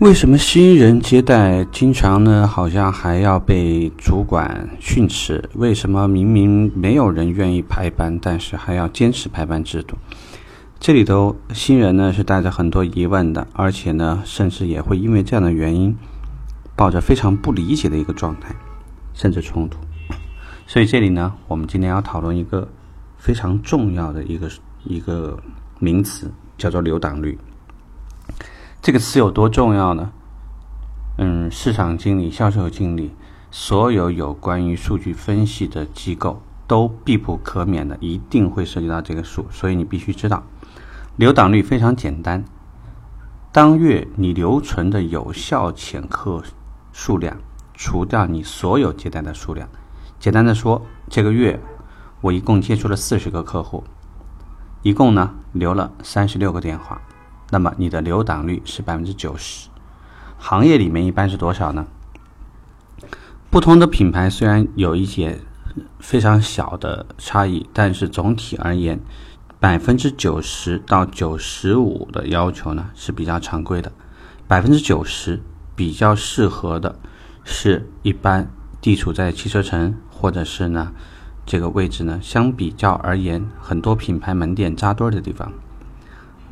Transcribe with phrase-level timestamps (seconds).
[0.00, 2.46] 为什么新人接待经常呢？
[2.46, 5.50] 好像还要被主管训斥？
[5.54, 9.98] 为什么明明没有人愿意排班，但是还要坚持排班制度？
[10.78, 15.94] 这里头新人呢是带着很多疑问的，而且呢，甚至也会因为这样的原因，
[16.74, 18.56] 抱着非常不理解的一个状态，
[19.12, 19.78] 甚至冲突。
[20.66, 22.66] 所以这里呢，我们今天要讨论一个
[23.18, 24.48] 非常重要的一个
[24.82, 25.38] 一个
[25.78, 27.38] 名词，叫做留档率。
[28.82, 30.10] 这个词有多重要呢？
[31.18, 33.14] 嗯，市场经理、销售经理，
[33.50, 40.42] 所有有关于数据分析的机构都必不可免的，一定会涉及到这个数，所以你必须知道，
[41.16, 42.42] 留档率非常简单。
[43.52, 46.42] 当月你留存的有效潜客
[46.90, 47.36] 数量，
[47.74, 49.68] 除掉你所有接待的数量。
[50.18, 51.60] 简单的说，这个月
[52.22, 53.84] 我一共接触了四十个客户，
[54.80, 57.02] 一共呢留了三十六个电话。
[57.50, 59.68] 那么你的留档率是百分之九十，
[60.38, 61.86] 行业里面一般是多少呢？
[63.50, 65.40] 不同的品牌虽然有一些
[65.98, 69.00] 非常小的差异，但是总体而言，
[69.58, 73.90] 百分之九十到九十五的要求呢是比较常规的。
[74.46, 75.42] 百分之九十
[75.74, 76.98] 比较适合的
[77.44, 78.48] 是一般
[78.80, 80.92] 地处在汽车城或者是呢
[81.44, 85.52] 这个位置呢相比较而言很多品牌门店扎堆的地方。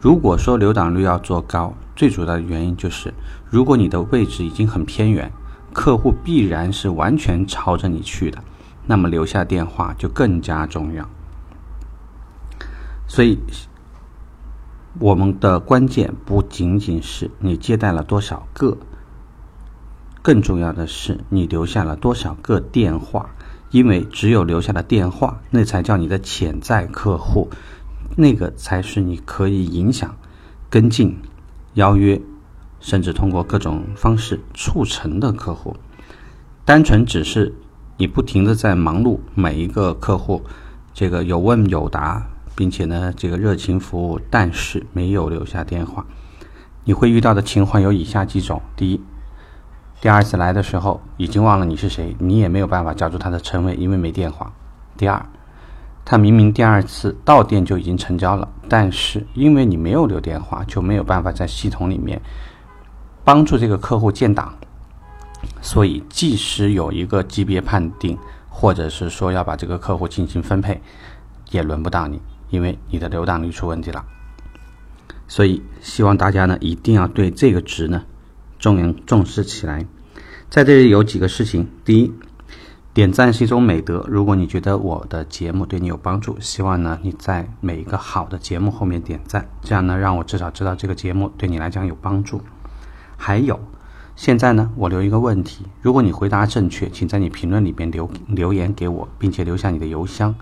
[0.00, 3.12] 如果说留档率要做高，最主要的原因就是，
[3.50, 5.32] 如果你的位置已经很偏远，
[5.72, 8.38] 客户必然是完全朝着你去的，
[8.86, 11.08] 那么留下电话就更加重要。
[13.08, 13.38] 所以，
[14.98, 18.76] 我们的关键不仅仅是你接待了多少个，
[20.22, 23.30] 更重要的是你留下了多少个电话，
[23.70, 27.48] 因为只有留下了电话，那才叫你的潜在客户。
[28.18, 30.16] 那个才是你可以影响、
[30.70, 31.18] 跟进、
[31.74, 32.18] 邀约，
[32.80, 35.76] 甚至通过各种方式促成的客户。
[36.64, 37.54] 单纯只是
[37.98, 40.42] 你不停的在忙碌，每一个客户
[40.94, 46.06] 这个有问有答，并且呢这个热情服务，但是没有留下电话，
[46.84, 49.00] 你会遇到的情况有以下几种：第一，
[50.00, 54.46] 第二次来的时候已经忘了你是谁，你也没有办法叫出他的称谓，因为没电话；
[54.96, 55.26] 第二。
[56.08, 62.22] 他明明第二次到店就已经成交了，但是因为你没有留电话，就没有办法在系统里面
[63.24, 64.54] 帮助这个客户建档，
[65.60, 68.16] 所以即使有一个级别判定，
[68.48, 70.80] 或者是说要把这个客户进行分配，
[71.50, 74.04] 也轮不到你，因为你的留档率出问题了。
[75.26, 78.04] 所以希望大家呢一定要对这个值呢
[78.60, 79.84] 重重视起来。
[80.48, 82.12] 在这里有几个事情，第一。
[82.96, 84.02] 点赞是一种美德。
[84.08, 92.40] 如果你觉得我的节目对你有帮助，希望呢你在每一个好的节目后面点赞，这样呢让我至少知道这个节目对你来讲有帮助。
[93.18, 93.60] 还有，
[94.14, 100.34] 现在呢我留一个问题，如果你回答正确，请在你评论里边留留言给我，并且留下你的邮箱。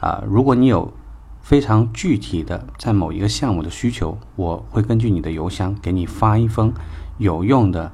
[0.00, 0.92] 啊，如果你有
[1.40, 6.70] 非常具体的在某一个项目的需求，我会根据你的邮箱给你发一封
[7.16, 7.90] 有用的。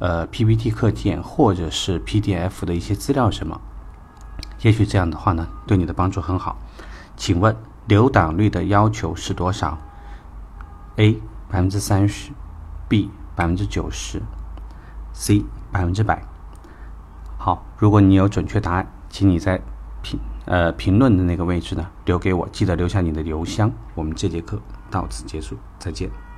[0.00, 3.60] 呃，PPT 课件或者是 PDF 的一些资料什么，
[4.62, 6.56] 也许这样的话呢，对你的帮助很好。
[7.16, 7.54] 请问
[7.86, 9.76] 留档率的要求是多少
[10.96, 12.30] ？A 百分之三十
[12.88, 14.22] ，B 百分之九十
[15.12, 16.22] ，C 百分之百。
[17.36, 19.60] 好，如果你有准确答案，请你在
[20.02, 23.70] 评呃评论的那个位置呢留给我，记得留下你的邮箱。
[23.94, 24.58] 我们这节课
[24.90, 26.29] 到此结束，再见。